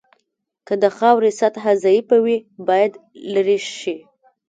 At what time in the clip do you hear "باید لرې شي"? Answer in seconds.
2.67-3.97